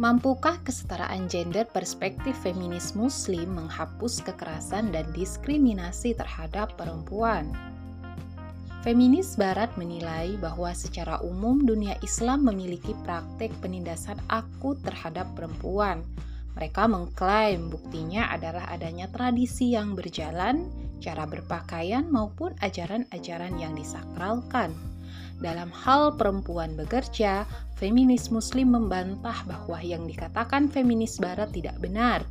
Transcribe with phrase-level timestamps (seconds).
[0.00, 7.52] Mampukah kesetaraan gender perspektif feminis muslim menghapus kekerasan dan diskriminasi terhadap perempuan?
[8.80, 16.00] Feminis barat menilai bahwa secara umum dunia Islam memiliki praktek penindasan akut terhadap perempuan.
[16.56, 20.72] Mereka mengklaim buktinya adalah adanya tradisi yang berjalan,
[21.04, 24.72] cara berpakaian maupun ajaran-ajaran yang disakralkan.
[25.42, 27.42] Dalam hal perempuan bekerja,
[27.74, 32.22] feminis muslim membantah bahwa yang dikatakan feminis barat tidak benar.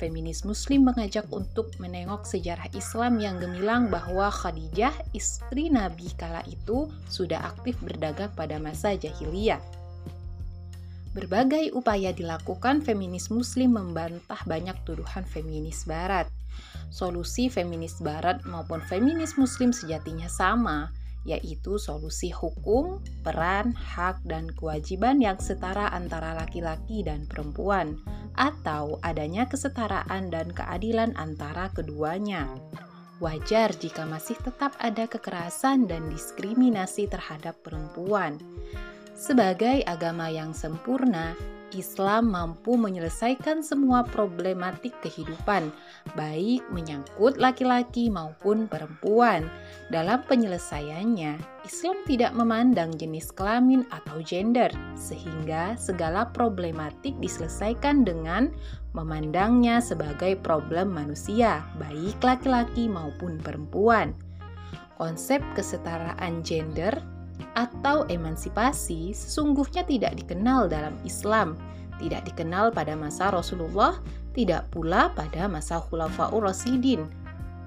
[0.00, 6.88] Feminis muslim mengajak untuk menengok sejarah Islam yang gemilang bahwa Khadijah, istri Nabi kala itu,
[7.12, 9.60] sudah aktif berdagang pada masa jahiliyah.
[11.14, 16.26] Berbagai upaya dilakukan feminis muslim membantah banyak tuduhan feminis barat.
[16.90, 20.90] Solusi feminis barat maupun feminis muslim sejatinya sama,
[21.24, 27.96] yaitu solusi hukum, peran, hak, dan kewajiban yang setara antara laki-laki dan perempuan,
[28.36, 32.48] atau adanya kesetaraan dan keadilan antara keduanya.
[33.24, 38.36] Wajar jika masih tetap ada kekerasan dan diskriminasi terhadap perempuan.
[39.14, 41.38] Sebagai agama yang sempurna,
[41.74, 45.68] Islam mampu menyelesaikan semua problematik kehidupan,
[46.14, 49.50] baik menyangkut laki-laki maupun perempuan.
[49.90, 51.36] Dalam penyelesaiannya,
[51.66, 58.54] Islam tidak memandang jenis kelamin atau gender, sehingga segala problematik diselesaikan dengan
[58.94, 64.14] memandangnya sebagai problem manusia, baik laki-laki maupun perempuan.
[64.94, 67.13] Konsep kesetaraan gender
[67.54, 71.58] atau emansipasi sesungguhnya tidak dikenal dalam Islam,
[71.98, 73.98] tidak dikenal pada masa Rasulullah,
[74.34, 77.23] tidak pula pada masa Khulafaur Rasidin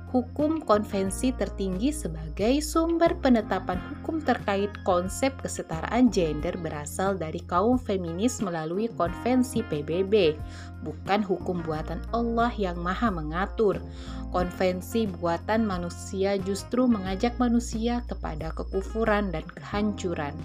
[0.08, 8.40] hukum konvensi tertinggi sebagai sumber penetapan hukum terkait konsep kesetaraan gender berasal dari kaum feminis
[8.40, 10.40] melalui konvensi PBB,
[10.88, 13.84] bukan hukum buatan Allah yang maha mengatur.
[14.32, 20.36] Konvensi buatan manusia justru mengajak manusia kepada kekufuran dan kehancuran.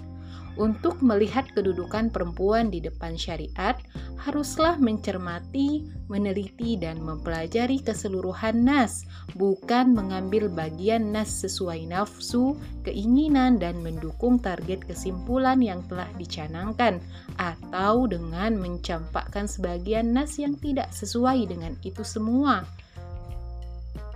[0.53, 3.73] Untuk melihat kedudukan perempuan di depan syariat,
[4.21, 9.01] haruslah mencermati, meneliti, dan mempelajari keseluruhan nas,
[9.33, 12.53] bukan mengambil bagian nas sesuai nafsu,
[12.85, 17.01] keinginan, dan mendukung target kesimpulan yang telah dicanangkan,
[17.41, 22.61] atau dengan mencampakkan sebagian nas yang tidak sesuai dengan itu semua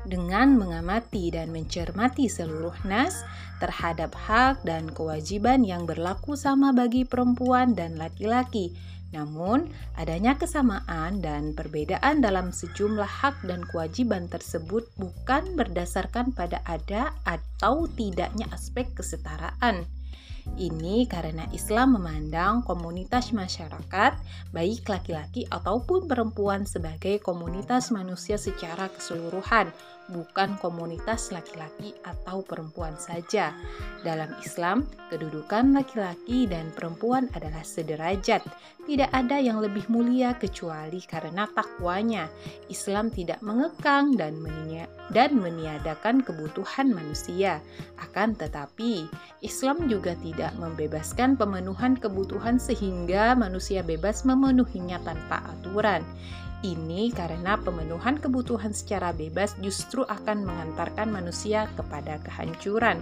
[0.08, 3.22] dengan mengamati dan mencermati seluruh nas
[3.60, 8.74] terhadap hak dan kewajiban yang berlaku sama bagi perempuan dan laki-laki.
[9.16, 17.16] Namun, adanya kesamaan dan perbedaan dalam sejumlah hak dan kewajiban tersebut bukan berdasarkan pada ada
[17.24, 19.88] atau tidaknya aspek kesetaraan.
[20.56, 24.16] Ini karena Islam memandang komunitas masyarakat,
[24.56, 29.76] baik laki-laki ataupun perempuan, sebagai komunitas manusia secara keseluruhan,
[30.12, 33.52] bukan komunitas laki-laki atau perempuan saja.
[34.04, 38.44] Dalam Islam, kedudukan laki-laki dan perempuan adalah sederajat.
[38.88, 42.32] Tidak ada yang lebih mulia kecuali karena takwanya.
[42.72, 44.40] Islam tidak mengekang dan,
[45.12, 47.60] dan meniadakan kebutuhan manusia.
[48.00, 49.12] Akan tetapi,
[49.44, 56.08] Islam juga tidak membebaskan pemenuhan kebutuhan sehingga manusia bebas memenuhinya tanpa aturan.
[56.66, 62.98] Ini karena pemenuhan kebutuhan secara bebas justru akan mengantarkan manusia kepada kehancuran.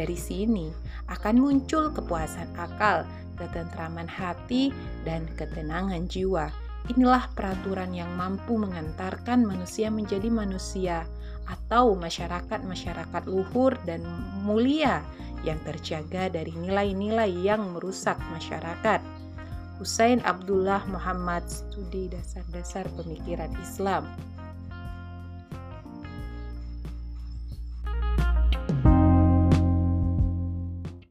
[0.00, 0.72] Dari sini
[1.12, 3.04] akan muncul kepuasan akal,
[3.36, 4.72] ketentraman hati,
[5.04, 6.48] dan ketenangan jiwa.
[6.88, 11.04] Inilah peraturan yang mampu mengantarkan manusia menjadi manusia
[11.44, 14.00] atau masyarakat-masyarakat luhur dan
[14.40, 15.04] mulia
[15.44, 19.25] yang terjaga dari nilai-nilai yang merusak masyarakat.
[19.76, 24.08] Husain Abdullah Muhammad Studi Dasar-Dasar Pemikiran Islam